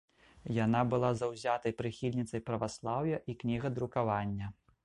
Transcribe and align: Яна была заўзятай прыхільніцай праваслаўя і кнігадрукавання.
Яна 0.65 0.79
была 0.93 1.11
заўзятай 1.19 1.75
прыхільніцай 1.83 2.45
праваслаўя 2.49 3.23
і 3.33 3.39
кнігадрукавання. 3.45 4.55